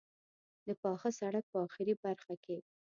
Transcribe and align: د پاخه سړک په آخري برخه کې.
د 0.67 0.69
پاخه 0.81 1.09
سړک 1.19 1.45
په 1.51 1.57
آخري 1.65 1.93
برخه 2.03 2.35
کې. 2.43 2.57